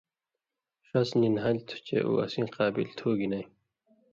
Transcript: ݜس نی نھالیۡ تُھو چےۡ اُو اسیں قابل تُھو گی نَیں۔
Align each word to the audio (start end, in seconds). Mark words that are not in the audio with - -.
ݜس 0.87 1.09
نی 1.19 1.29
نھالیۡ 1.35 1.65
تُھو 1.67 1.77
چےۡ 1.85 2.03
اُو 2.05 2.11
اسیں 2.23 2.47
قابل 2.55 2.87
تُھو 2.97 3.09
گی 3.17 3.27
نَیں۔ 3.31 3.47